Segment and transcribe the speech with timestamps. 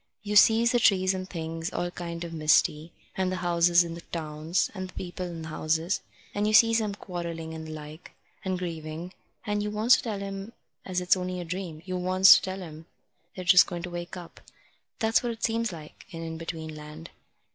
[0.23, 4.01] You sees the trees and things, all kind of misty, and the houses in the
[4.01, 6.01] towns, and the people in the houses.
[6.33, 8.11] And you sees 'em quarrelling and the like,
[8.43, 9.13] and grieving,
[9.45, 10.53] and you wants to tell 'em
[10.85, 11.83] as it's only a dream.
[11.85, 12.87] You wants to tell 'em
[13.35, 14.41] they're just going to wake up.
[14.97, 17.11] That's what it seems like in In between Land."